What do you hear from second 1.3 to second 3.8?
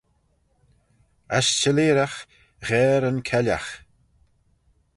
As çhelleeragh gherr yn kellagh.